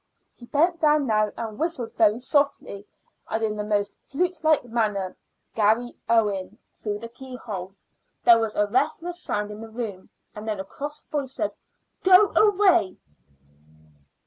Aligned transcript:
He 0.33 0.47
bent 0.47 0.79
down 0.79 1.05
now 1.05 1.31
and 1.37 1.59
whistled 1.59 1.93
very 1.93 2.17
softly, 2.17 2.87
and 3.29 3.43
in 3.43 3.55
the 3.55 3.63
most 3.63 3.99
flute 4.01 4.43
like 4.43 4.65
manner, 4.65 5.15
"Garry 5.53 5.95
Owen" 6.09 6.57
through 6.73 6.97
the 6.97 7.07
keyhole. 7.07 7.75
There 8.23 8.39
was 8.39 8.55
a 8.55 8.65
restless 8.65 9.21
sound 9.21 9.51
in 9.51 9.61
the 9.61 9.69
room, 9.69 10.09
and 10.33 10.47
then 10.47 10.59
a 10.59 10.65
cross 10.65 11.03
voice 11.03 11.33
said: 11.33 11.51
"Go 12.01 12.33
away." 12.35 12.97